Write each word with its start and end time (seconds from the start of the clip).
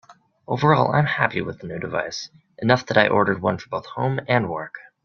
Overall 0.47 0.91
I'm 0.95 1.05
happy 1.05 1.43
with 1.43 1.59
the 1.59 1.67
new 1.67 1.77
device, 1.77 2.31
enough 2.57 2.87
that 2.87 2.97
I 2.97 3.07
ordered 3.07 3.39
one 3.39 3.59
for 3.59 3.69
both 3.69 3.85
home 3.85 4.19
and 4.27 4.49
work. 4.49 4.73